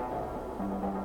[0.00, 0.97] Thank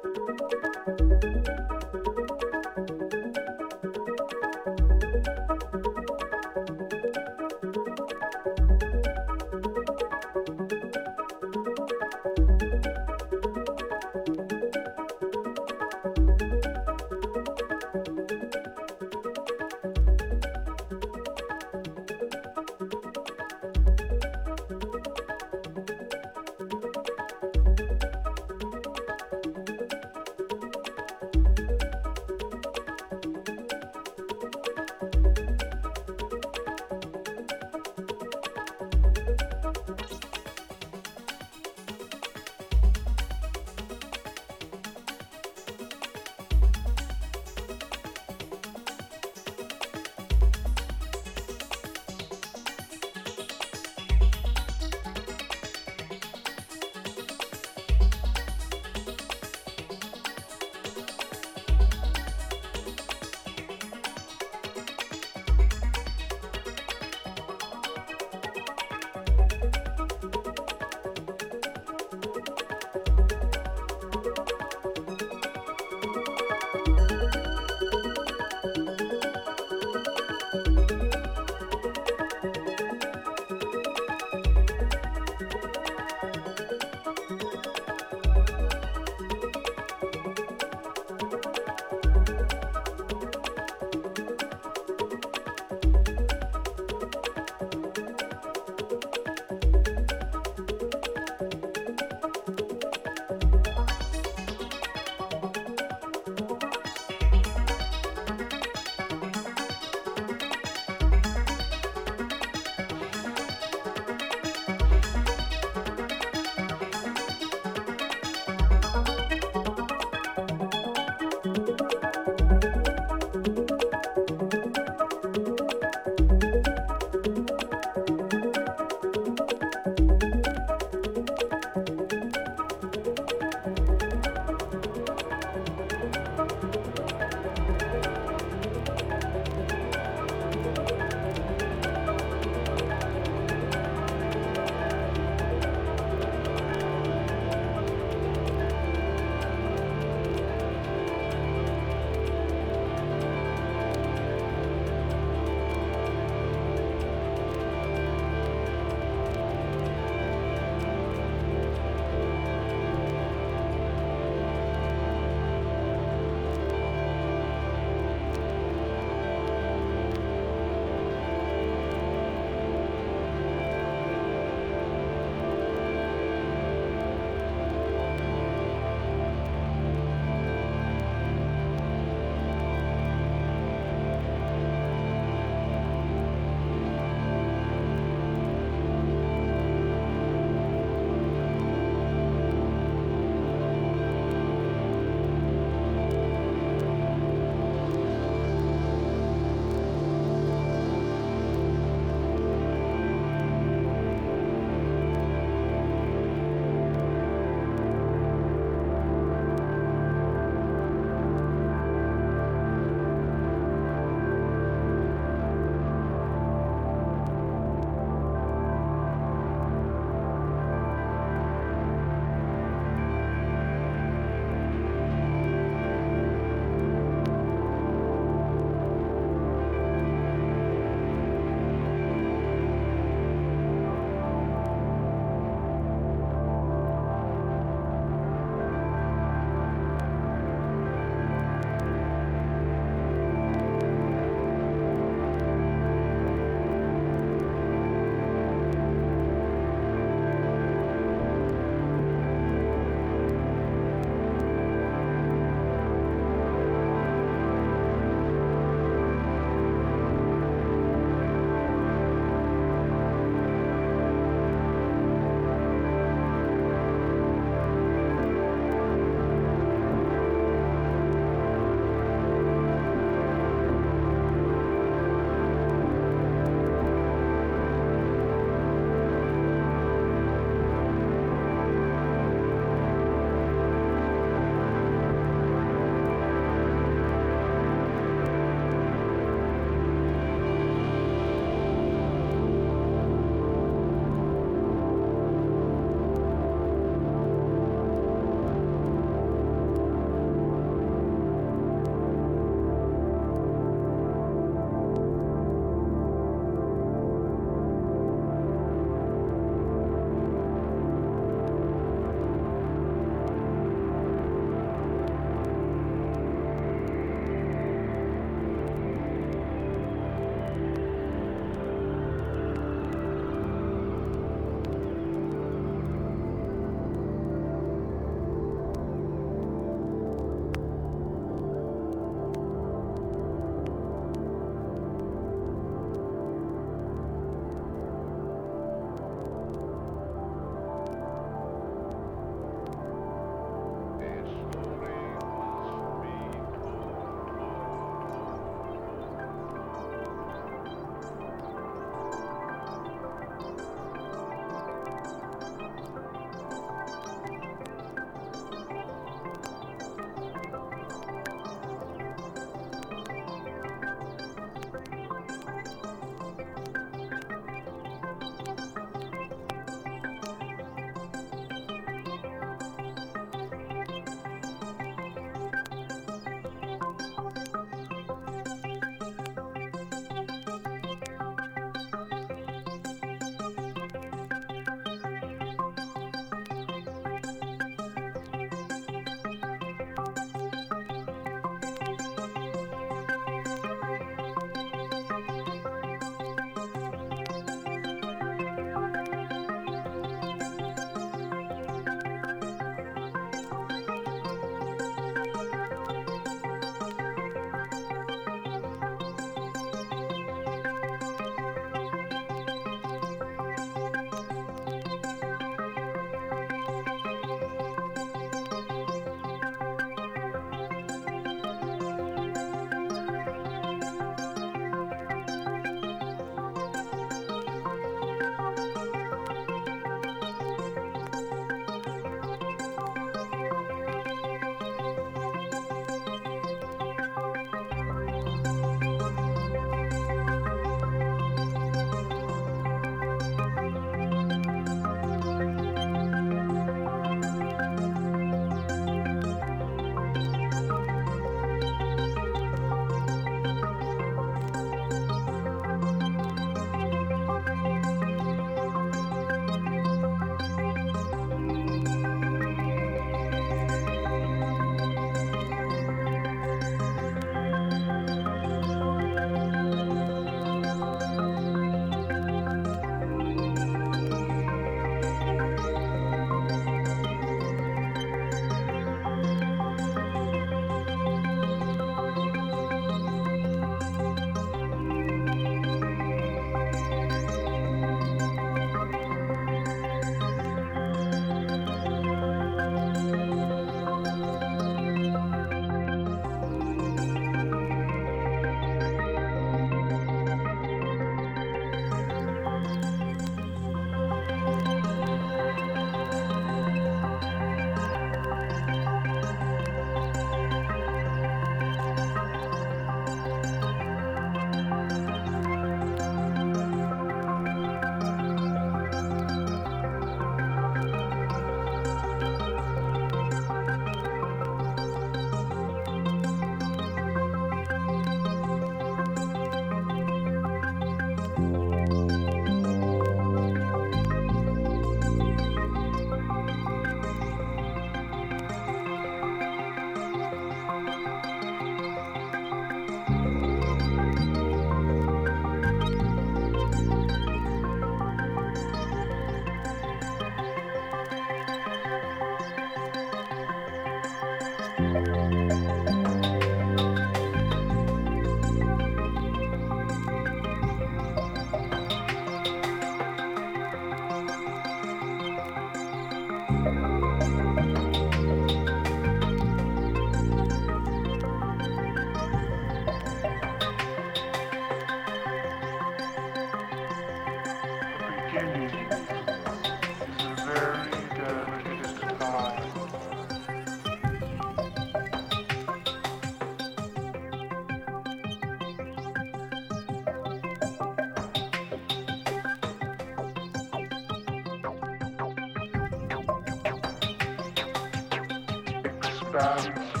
[599.31, 600.00] back.